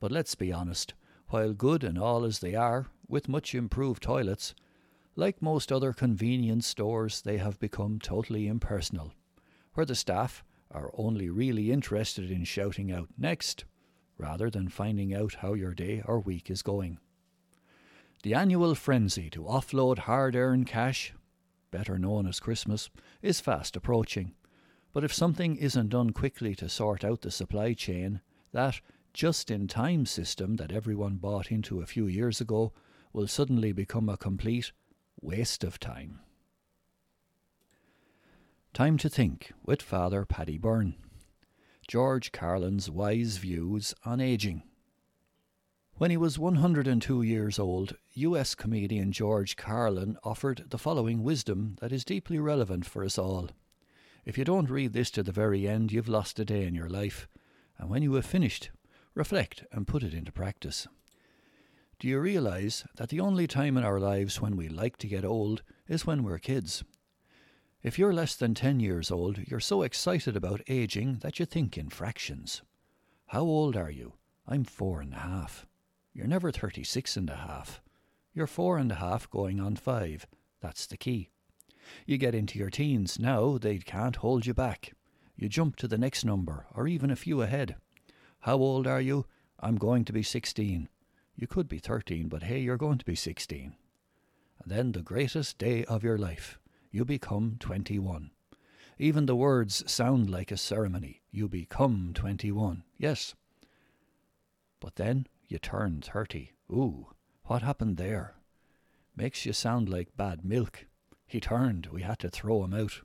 But 0.01 0.11
let's 0.11 0.35
be 0.35 0.53
honest, 0.53 0.95
while 1.29 1.53
good 1.53 1.85
and 1.85 1.99
all 1.99 2.25
as 2.25 2.41
they 2.41 2.55
are, 2.55 2.87
with 3.09 3.29
much 3.29 3.55
improved 3.55 4.03
toilets, 4.03 4.55
like 5.15 5.41
most 5.41 5.71
other 5.71 5.93
convenience 5.93 6.67
stores, 6.67 7.23
they 7.23 7.39
have 7.39 7.59
become 7.61 7.99
totally 7.99 8.49
impersonal, 8.49 9.13
where 9.75 9.87
the 9.87 9.95
staff 9.95 10.45
are 10.71 10.91
only 10.95 11.31
really 11.31 11.71
interested 11.71 12.31
in 12.31 12.45
shouting 12.45 12.91
out 12.91 13.09
next, 13.17 13.65
rather 14.19 14.51
than 14.51 14.69
finding 14.69 15.15
out 15.15 15.35
how 15.35 15.55
your 15.55 15.75
day 15.75 16.03
or 16.05 16.19
week 16.19 16.51
is 16.51 16.63
going. 16.63 16.99
The 18.27 18.35
annual 18.35 18.75
frenzy 18.75 19.31
to 19.31 19.45
offload 19.45 19.99
hard 19.99 20.35
earned 20.35 20.67
cash, 20.67 21.15
better 21.71 21.97
known 21.97 22.27
as 22.27 22.41
Christmas, 22.41 22.91
is 23.23 23.39
fast 23.39 23.77
approaching. 23.77 24.35
But 24.93 25.05
if 25.05 25.15
something 25.15 25.55
isn't 25.55 25.91
done 25.91 26.11
quickly 26.11 26.57
to 26.57 26.69
sort 26.69 27.05
out 27.05 27.21
the 27.21 27.31
supply 27.31 27.73
chain, 27.73 28.21
that 28.51 28.81
just 29.13 29.49
in 29.49 29.69
time 29.69 30.07
system 30.07 30.57
that 30.57 30.73
everyone 30.73 31.19
bought 31.19 31.53
into 31.53 31.81
a 31.81 31.87
few 31.87 32.09
years 32.09 32.41
ago 32.41 32.73
will 33.13 33.29
suddenly 33.29 33.71
become 33.71 34.09
a 34.09 34.17
complete 34.17 34.73
waste 35.21 35.63
of 35.63 35.79
time. 35.79 36.19
Time 38.75 38.99
to 38.99 39.09
Think 39.09 39.53
with 39.65 39.81
Father 39.81 40.25
Paddy 40.25 40.59
Byrne. 40.59 40.97
George 41.87 42.33
Carlin's 42.33 42.91
wise 42.91 43.37
views 43.37 43.95
on 44.05 44.21
aging. 44.21 44.65
When 45.99 46.11
he 46.11 46.19
was 46.19 46.39
102 46.39 47.23
years 47.23 47.59
old, 47.59 47.97
US 48.13 48.55
comedian 48.55 49.13
George 49.13 49.57
Carlin 49.57 50.19
offered 50.23 50.67
the 50.69 50.77
following 50.77 51.23
wisdom 51.23 51.77
that 51.81 51.91
is 51.91 52.05
deeply 52.05 52.39
relevant 52.39 52.85
for 52.85 53.03
us 53.03 53.17
all. 53.17 53.49
If 54.27 54.37
you 54.37 54.45
don't 54.45 54.69
read 54.69 54.93
this 54.93 55.11
to 55.13 55.23
the 55.23 55.33
very 55.33 55.67
end, 55.67 55.93
you've 55.93 56.07
lost 56.07 56.39
a 56.39 56.45
day 56.45 56.67
in 56.67 56.75
your 56.75 56.91
life, 56.91 57.27
and 57.79 57.89
when 57.89 58.03
you 58.03 58.13
have 58.13 58.27
finished, 58.27 58.69
reflect 59.15 59.65
and 59.73 59.89
put 59.89 60.03
it 60.03 60.13
into 60.13 60.31
practice. 60.31 60.87
Do 61.99 62.09
you 62.09 62.21
realize 62.21 62.85
that 62.97 63.09
the 63.09 63.21
only 63.21 63.47
time 63.47 63.79
in 63.79 63.85
our 63.85 63.99
lives 63.99 64.39
when 64.39 64.55
we 64.55 64.69
like 64.69 64.99
to 64.99 65.09
get 65.09 65.25
old 65.25 65.63
is 65.89 66.05
when 66.05 66.23
we're 66.23 66.39
kids? 66.39 66.85
If 67.83 67.99
you're 67.99 68.13
less 68.13 68.37
than 68.37 68.53
10 68.53 68.81
years 68.81 69.11
old, 69.11 69.39
you're 69.49 69.61
so 69.61 69.81
excited 69.81 70.37
about 70.37 70.61
aging 70.69 71.21
that 71.23 71.41
you 71.41 71.47
think 71.47 71.79
in 71.79 71.89
fractions. 71.89 72.61
How 73.29 73.41
old 73.41 73.79
are 73.79 73.91
you? 73.91 74.13
I'm 74.47 74.65
four 74.65 75.01
and 75.01 75.15
a 75.15 75.21
half. 75.21 75.67
You're 76.17 76.27
never 76.27 76.51
36 76.51 77.19
and 77.19 77.29
a 77.29 77.37
half. 77.37 77.83
You're 78.33 78.47
four 78.47 78.79
and 78.79 78.91
a 78.91 78.95
half 78.95 79.29
going 79.29 79.61
on 79.61 79.77
five. 79.77 80.27
That's 80.63 80.87
the 80.87 80.97
key. 80.97 81.29
You 82.07 82.17
get 82.17 82.35
into 82.35 82.59
your 82.59 82.71
teens, 82.71 83.19
now 83.19 83.59
they 83.59 83.77
can't 83.77 84.17
hold 84.17 84.47
you 84.47 84.55
back. 84.55 84.95
You 85.37 85.51
jump 85.51 85.77
to 85.77 85.87
the 85.87 85.99
next 85.99 86.25
number, 86.25 86.65
or 86.75 86.89
even 86.89 87.11
a 87.11 87.17
few 87.17 87.43
ahead. 87.43 87.77
How 88.41 88.57
old 88.57 88.87
are 88.87 89.01
you? 89.01 89.27
I'm 89.61 89.77
going 89.77 90.07
to 90.07 90.13
be 90.15 90.23
16. 90.23 90.89
You 91.35 91.47
could 91.47 91.69
be 91.69 91.79
13, 91.79 92.29
but 92.29 92.45
hey, 92.45 92.61
you're 92.61 92.79
going 92.79 92.97
to 92.97 93.05
be 93.05 93.15
16. 93.15 93.75
And 94.63 94.73
then 94.73 94.93
the 94.93 95.03
greatest 95.03 95.59
day 95.59 95.85
of 95.85 96.03
your 96.03 96.17
life. 96.17 96.59
You 96.91 97.05
become 97.05 97.57
21. 97.61 98.31
Even 98.99 99.27
the 99.27 99.37
words 99.37 99.85
sound 99.87 100.31
like 100.31 100.51
a 100.51 100.57
ceremony. 100.57 101.21
You 101.31 101.47
become 101.47 102.13
21. 102.15 102.85
Yes. 102.97 103.35
But 104.81 104.97
then 104.97 105.27
you 105.49 105.59
turn 105.59 106.01
30. 106.01 106.53
Ooh, 106.71 107.09
what 107.45 107.63
happened 107.63 107.97
there? 107.97 108.35
Makes 109.17 109.47
you 109.47 109.53
sound 109.53 109.89
like 109.89 110.17
bad 110.17 110.45
milk. 110.45 110.87
He 111.27 111.41
turned, 111.41 111.87
we 111.87 112.03
had 112.03 112.19
to 112.21 112.31
throw 112.31 112.65
him 112.65 112.75
out. 112.75 113.01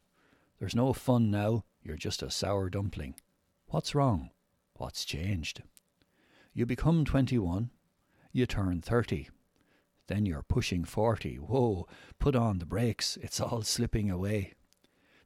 There's 0.60 0.76
no 0.76 0.94
fun 0.94 1.32
now, 1.32 1.64
you're 1.82 1.98
just 1.98 2.22
a 2.22 2.30
sour 2.30 2.70
dumpling. 2.70 3.16
What's 3.68 3.96
wrong? 3.96 4.30
What's 4.76 5.06
changed? 5.06 5.64
You 6.54 6.66
become 6.66 7.06
21, 7.06 7.70
you 8.32 8.46
turn 8.46 8.82
30. 8.82 9.30
Then 10.08 10.26
you're 10.26 10.44
pushing 10.44 10.84
40. 10.84 11.36
Whoa, 11.38 11.88
put 12.20 12.36
on 12.36 12.60
the 12.60 12.66
brakes, 12.66 13.18
it's 13.22 13.40
all 13.40 13.62
slipping 13.62 14.12
away. 14.12 14.54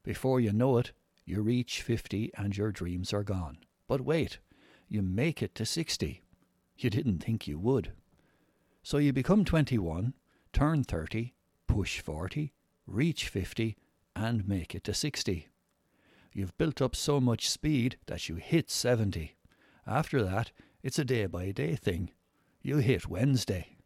Before 0.04 0.40
you 0.40 0.54
know 0.54 0.78
it, 0.78 0.92
you 1.26 1.42
reach 1.42 1.82
50 1.82 2.32
and 2.38 2.56
your 2.56 2.72
dreams 2.72 3.12
are 3.12 3.24
gone. 3.24 3.58
But 3.88 4.02
wait, 4.02 4.40
you 4.88 5.02
make 5.02 5.42
it 5.42 5.56
to 5.56 5.66
60. 5.66 6.22
You 6.78 6.90
didn't 6.90 7.20
think 7.20 7.48
you 7.48 7.58
would. 7.58 7.92
So 8.84 8.98
you 8.98 9.14
become 9.14 9.46
21, 9.46 10.14
turn 10.54 10.84
30, 10.84 11.34
push 11.68 12.02
40, 12.02 12.54
reach 12.86 13.30
50, 13.30 13.78
and 14.16 14.48
make 14.48 14.76
it 14.76 14.84
to 14.84 14.94
60. 14.94 15.48
You've 16.34 16.58
built 16.58 16.82
up 16.82 16.96
so 16.96 17.22
much 17.22 17.50
speed 17.50 17.98
that 18.08 18.28
you 18.28 18.36
hit 18.36 18.70
70. 18.70 19.36
After 19.88 20.22
that, 20.24 20.52
it's 20.84 21.00
a 21.00 21.06
day 21.06 21.26
by 21.26 21.52
day 21.52 21.76
thing. 21.76 22.12
You 22.62 22.78
hit 22.78 23.08
Wednesday. 23.08 23.78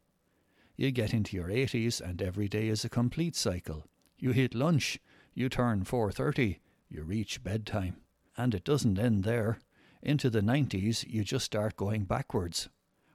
You 0.76 0.92
get 0.92 1.14
into 1.14 1.36
your 1.36 1.50
80s 1.50 2.02
and 2.02 2.22
every 2.22 2.48
day 2.48 2.70
is 2.70 2.84
a 2.84 2.90
complete 2.90 3.36
cycle. 3.36 3.86
You 4.18 4.32
hit 4.32 4.56
lunch, 4.56 5.00
you 5.34 5.48
turn 5.50 5.84
4:30, 5.84 6.60
you 6.90 7.04
reach 7.04 7.44
bedtime. 7.44 7.98
And 8.36 8.56
it 8.56 8.64
doesn't 8.64 8.98
end 8.98 9.24
there. 9.24 9.60
Into 10.02 10.30
the 10.30 10.42
90s 10.42 11.06
you 11.08 11.24
just 11.24 11.46
start 11.46 11.76
going 11.76 12.06
backwards. 12.06 12.70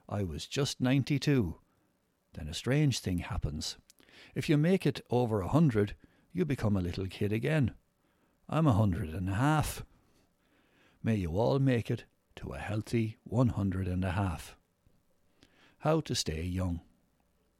I 0.07 0.23
was 0.23 0.45
just 0.47 0.81
92. 0.81 1.55
Then 2.33 2.47
a 2.47 2.53
strange 2.53 2.99
thing 2.99 3.19
happens. 3.19 3.77
If 4.33 4.49
you 4.49 4.57
make 4.57 4.85
it 4.85 5.01
over 5.09 5.41
a 5.41 5.47
hundred, 5.47 5.95
you 6.33 6.45
become 6.45 6.75
a 6.75 6.81
little 6.81 7.07
kid 7.07 7.31
again. 7.31 7.71
I'm 8.49 8.67
a 8.67 8.73
hundred 8.73 9.09
and 9.09 9.29
a 9.29 9.35
half. 9.35 9.83
May 11.01 11.15
you 11.15 11.37
all 11.37 11.59
make 11.59 11.89
it 11.89 12.05
to 12.37 12.53
a 12.53 12.59
healthy 12.59 13.17
one 13.23 13.49
hundred 13.49 13.87
and 13.87 14.03
a 14.03 14.11
half. 14.11 14.57
How 15.79 16.01
to 16.01 16.15
stay 16.15 16.41
young. 16.41 16.81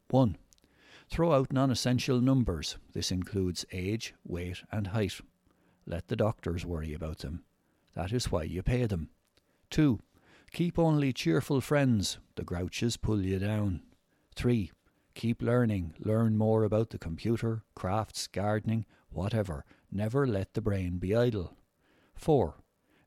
1. 0.09 0.37
Throw 1.09 1.33
out 1.33 1.53
non 1.53 1.71
essential 1.71 2.19
numbers. 2.19 2.77
This 2.93 3.11
includes 3.11 3.65
age, 3.71 4.13
weight, 4.23 4.63
and 4.71 4.87
height. 4.87 5.21
Let 5.85 6.07
the 6.07 6.15
doctors 6.15 6.65
worry 6.65 6.93
about 6.93 7.19
them. 7.19 7.43
That 7.93 8.11
is 8.11 8.31
why 8.31 8.43
you 8.43 8.63
pay 8.63 8.85
them. 8.85 9.09
2. 9.69 9.99
Keep 10.51 10.79
only 10.79 11.11
cheerful 11.11 11.61
friends, 11.61 12.17
the 12.35 12.43
grouches 12.43 12.97
pull 12.97 13.21
you 13.21 13.39
down. 13.39 13.81
3. 14.35 14.71
Keep 15.13 15.41
learning, 15.41 15.93
learn 15.99 16.37
more 16.37 16.63
about 16.63 16.89
the 16.89 16.97
computer, 16.97 17.63
crafts, 17.75 18.27
gardening, 18.27 18.85
whatever. 19.09 19.65
Never 19.91 20.27
let 20.27 20.53
the 20.53 20.61
brain 20.61 20.97
be 20.97 21.15
idle. 21.15 21.55
4. 22.15 22.55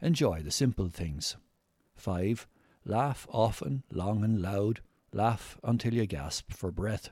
Enjoy 0.00 0.40
the 0.40 0.50
simple 0.50 0.88
things. 0.88 1.37
5. 1.97 2.47
Laugh 2.85 3.26
often, 3.30 3.83
long 3.90 4.25
and 4.25 4.40
loud. 4.40 4.80
Laugh 5.12 5.59
until 5.64 5.95
you 5.95 6.07
gasp 6.07 6.52
for 6.52 6.71
breath. 6.71 7.11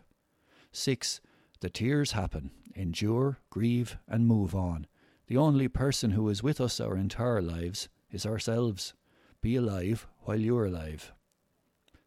6. 0.72 1.20
The 1.60 1.70
tears 1.70 2.12
happen. 2.12 2.50
Endure, 2.74 3.38
grieve, 3.50 3.98
and 4.06 4.26
move 4.26 4.54
on. 4.54 4.86
The 5.26 5.36
only 5.36 5.68
person 5.68 6.12
who 6.12 6.28
is 6.28 6.42
with 6.42 6.60
us 6.60 6.78
our 6.78 6.96
entire 6.96 7.42
lives 7.42 7.88
is 8.10 8.24
ourselves. 8.24 8.94
Be 9.46 9.54
alive 9.54 10.08
while 10.22 10.40
you're 10.40 10.64
alive. 10.64 11.12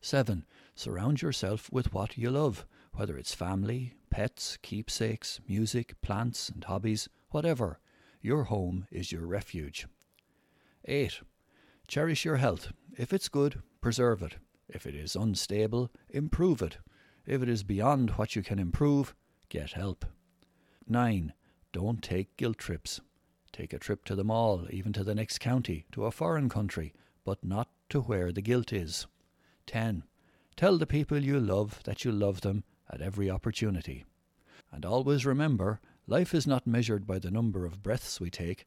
7. 0.01 0.43
Surround 0.75 1.22
yourself 1.22 1.72
with 1.72 1.93
what 1.93 2.17
you 2.17 2.31
love, 2.31 2.65
whether 2.93 3.17
it's 3.17 3.34
family, 3.34 3.93
pets, 4.10 4.58
keepsakes, 4.62 5.39
music, 5.48 5.96
plants, 6.01 6.50
and 6.50 6.62
hobbies, 6.65 7.08
whatever. 7.29 7.79
Your 8.22 8.43
home 8.43 8.88
is 8.91 9.13
your 9.13 9.25
refuge. 9.25 9.88
8. 10.84 11.22
Cherish 11.88 12.25
your 12.25 12.36
health. 12.36 12.74
If 12.98 13.13
it's 13.13 13.29
good, 13.29 13.62
preserve 13.79 14.22
it. 14.22 14.36
If 14.67 14.86
it 14.86 14.93
is 14.93 15.15
unstable, 15.15 15.91
improve 16.10 16.62
it. 16.62 16.79
If 17.25 17.41
it 17.41 17.48
is 17.48 17.63
beyond 17.63 18.10
what 18.17 18.36
you 18.36 18.43
can 18.43 18.60
improve, 18.60 19.15
get 19.48 19.72
help. 19.72 20.03
9. 20.89 21.31
Don't 21.72 22.03
take 22.03 22.36
guilt 22.36 22.58
trips. 22.58 23.00
Take 23.53 23.72
a 23.72 23.79
trip 23.79 24.03
to 24.03 24.15
the 24.15 24.25
mall, 24.25 24.67
even 24.72 24.91
to 24.91 25.05
the 25.05 25.15
next 25.15 25.39
county, 25.39 25.86
to 25.93 26.03
a 26.03 26.12
foreign 26.12 26.50
country, 26.50 26.93
but 27.29 27.45
not 27.45 27.69
to 27.89 28.01
where 28.01 28.31
the 28.31 28.41
guilt 28.41 28.74
is. 28.74 29.05
10. 29.67 30.01
Tell 30.55 30.79
the 30.79 30.88
people 30.88 31.24
you 31.24 31.39
love 31.39 31.79
that 31.83 32.03
you 32.03 32.12
love 32.12 32.41
them 32.41 32.63
at 32.91 33.03
every 33.03 33.29
opportunity. 33.29 34.03
And 34.71 34.83
always 34.83 35.27
remember, 35.27 35.79
life 36.07 36.33
is 36.33 36.48
not 36.48 36.65
measured 36.65 37.05
by 37.05 37.19
the 37.19 37.29
number 37.29 37.67
of 37.67 37.83
breaths 37.83 38.19
we 38.19 38.31
take, 38.31 38.65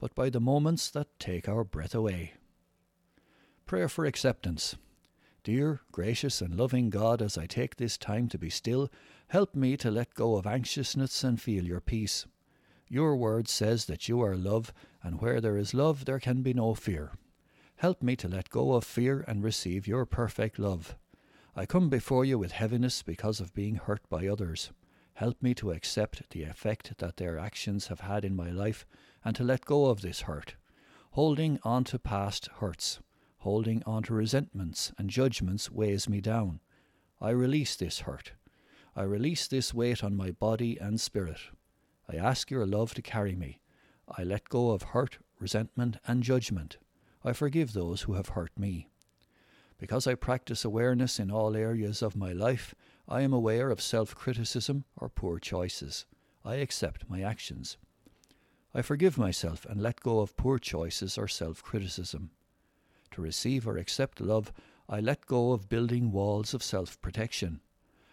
but 0.00 0.12
by 0.16 0.28
the 0.28 0.40
moments 0.40 0.90
that 0.90 1.20
take 1.20 1.48
our 1.48 1.62
breath 1.62 1.94
away. 1.94 2.32
Prayer 3.64 3.88
for 3.88 4.04
acceptance. 4.04 4.74
Dear, 5.44 5.78
gracious, 5.92 6.40
and 6.40 6.56
loving 6.56 6.90
God, 6.90 7.22
as 7.22 7.38
I 7.38 7.46
take 7.46 7.76
this 7.76 7.96
time 7.96 8.26
to 8.30 8.38
be 8.38 8.50
still, 8.50 8.90
help 9.28 9.54
me 9.54 9.76
to 9.76 9.88
let 9.88 10.14
go 10.14 10.34
of 10.34 10.48
anxiousness 10.48 11.22
and 11.22 11.40
feel 11.40 11.62
your 11.62 11.80
peace. 11.80 12.26
Your 12.88 13.14
word 13.14 13.46
says 13.46 13.84
that 13.84 14.08
you 14.08 14.20
are 14.20 14.34
love, 14.34 14.72
and 15.00 15.20
where 15.20 15.40
there 15.40 15.56
is 15.56 15.74
love, 15.74 16.06
there 16.06 16.18
can 16.18 16.42
be 16.42 16.52
no 16.52 16.74
fear. 16.74 17.12
Help 17.80 18.02
me 18.02 18.14
to 18.14 18.28
let 18.28 18.50
go 18.50 18.74
of 18.74 18.84
fear 18.84 19.24
and 19.26 19.42
receive 19.42 19.88
your 19.88 20.04
perfect 20.04 20.58
love. 20.58 20.96
I 21.56 21.64
come 21.64 21.88
before 21.88 22.26
you 22.26 22.38
with 22.38 22.52
heaviness 22.52 23.02
because 23.02 23.40
of 23.40 23.54
being 23.54 23.76
hurt 23.76 24.06
by 24.10 24.26
others. 24.26 24.70
Help 25.14 25.40
me 25.40 25.54
to 25.54 25.70
accept 25.70 26.28
the 26.28 26.42
effect 26.42 26.98
that 26.98 27.16
their 27.16 27.38
actions 27.38 27.86
have 27.86 28.00
had 28.00 28.22
in 28.22 28.36
my 28.36 28.50
life 28.50 28.84
and 29.24 29.34
to 29.34 29.44
let 29.44 29.64
go 29.64 29.86
of 29.86 30.02
this 30.02 30.20
hurt. 30.20 30.56
Holding 31.12 31.58
on 31.62 31.84
to 31.84 31.98
past 31.98 32.50
hurts, 32.58 33.00
holding 33.38 33.82
on 33.86 34.02
to 34.02 34.12
resentments 34.12 34.92
and 34.98 35.08
judgments 35.08 35.70
weighs 35.70 36.06
me 36.06 36.20
down. 36.20 36.60
I 37.18 37.30
release 37.30 37.76
this 37.76 38.00
hurt. 38.00 38.32
I 38.94 39.04
release 39.04 39.48
this 39.48 39.72
weight 39.72 40.04
on 40.04 40.14
my 40.14 40.32
body 40.32 40.76
and 40.78 41.00
spirit. 41.00 41.38
I 42.06 42.16
ask 42.16 42.50
your 42.50 42.66
love 42.66 42.92
to 42.92 43.00
carry 43.00 43.34
me. 43.34 43.62
I 44.06 44.22
let 44.22 44.50
go 44.50 44.72
of 44.72 44.82
hurt, 44.82 45.16
resentment, 45.38 45.96
and 46.06 46.22
judgment. 46.22 46.76
I 47.22 47.32
forgive 47.34 47.72
those 47.72 48.02
who 48.02 48.14
have 48.14 48.30
hurt 48.30 48.58
me. 48.58 48.88
Because 49.76 50.06
I 50.06 50.14
practice 50.14 50.64
awareness 50.64 51.18
in 51.18 51.30
all 51.30 51.54
areas 51.54 52.02
of 52.02 52.16
my 52.16 52.32
life, 52.32 52.74
I 53.08 53.22
am 53.22 53.32
aware 53.32 53.70
of 53.70 53.80
self 53.80 54.14
criticism 54.14 54.84
or 54.96 55.08
poor 55.08 55.38
choices. 55.38 56.06
I 56.44 56.56
accept 56.56 57.10
my 57.10 57.22
actions. 57.22 57.76
I 58.72 58.82
forgive 58.82 59.18
myself 59.18 59.66
and 59.66 59.82
let 59.82 60.00
go 60.00 60.20
of 60.20 60.36
poor 60.36 60.58
choices 60.58 61.18
or 61.18 61.28
self 61.28 61.62
criticism. 61.62 62.30
To 63.12 63.20
receive 63.20 63.66
or 63.66 63.76
accept 63.76 64.20
love, 64.20 64.52
I 64.88 65.00
let 65.00 65.26
go 65.26 65.52
of 65.52 65.68
building 65.68 66.12
walls 66.12 66.54
of 66.54 66.62
self 66.62 67.00
protection. 67.02 67.60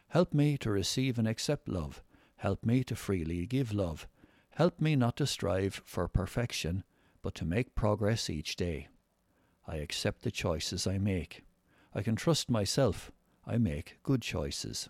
Help 0.09 0.33
me 0.33 0.57
to 0.57 0.71
receive 0.71 1.17
and 1.19 1.27
accept 1.27 1.69
love. 1.69 2.01
Help 2.37 2.65
me 2.65 2.83
to 2.83 2.95
freely 2.95 3.45
give 3.45 3.73
love. 3.73 4.07
Help 4.51 4.81
me 4.81 4.95
not 4.95 5.15
to 5.17 5.27
strive 5.27 5.81
for 5.85 6.07
perfection, 6.07 6.83
but 7.21 7.35
to 7.35 7.45
make 7.45 7.75
progress 7.75 8.29
each 8.29 8.55
day. 8.55 8.87
I 9.67 9.77
accept 9.77 10.21
the 10.21 10.31
choices 10.31 10.87
I 10.87 10.97
make. 10.97 11.43
I 11.93 12.01
can 12.01 12.15
trust 12.15 12.49
myself. 12.49 13.11
I 13.45 13.57
make 13.57 13.99
good 14.03 14.21
choices. 14.21 14.89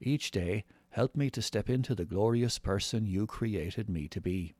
Each 0.00 0.30
day, 0.30 0.64
help 0.90 1.16
me 1.16 1.30
to 1.30 1.42
step 1.42 1.68
into 1.68 1.94
the 1.94 2.04
glorious 2.04 2.58
person 2.58 3.06
you 3.06 3.26
created 3.26 3.90
me 3.90 4.06
to 4.08 4.20
be. 4.20 4.54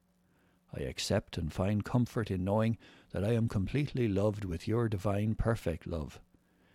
I 0.76 0.80
accept 0.80 1.38
and 1.38 1.52
find 1.52 1.84
comfort 1.84 2.30
in 2.30 2.42
knowing 2.42 2.78
that 3.12 3.24
I 3.24 3.34
am 3.34 3.48
completely 3.48 4.08
loved 4.08 4.44
with 4.44 4.66
your 4.66 4.88
divine 4.88 5.36
perfect 5.36 5.86
love. 5.86 6.20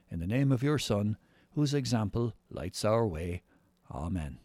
In 0.09 0.19
the 0.19 0.27
name 0.27 0.51
of 0.51 0.63
your 0.63 0.79
Son, 0.79 1.17
whose 1.51 1.73
example 1.73 2.33
lights 2.49 2.85
our 2.85 3.05
way. 3.05 3.41
Amen. 3.91 4.39